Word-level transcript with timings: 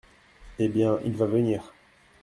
Eh 0.57 0.67
bien, 0.67 0.97
il 1.05 1.15
va 1.15 1.27
venir? 1.27 1.71